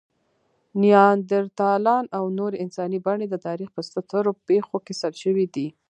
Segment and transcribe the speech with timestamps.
[0.81, 5.67] نیاندرتالان او نورې انساني بڼې د تاریخ په سترو پېښو کې ثبت شوي دي.